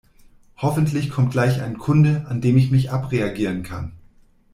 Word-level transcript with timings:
Hoffentlich 0.57 1.11
kommt 1.11 1.29
gleich 1.29 1.61
ein 1.61 1.77
Kunde, 1.77 2.25
an 2.27 2.41
dem 2.41 2.57
ich 2.57 2.71
mich 2.71 2.89
abreagieren 2.89 3.61
kann! 3.61 3.91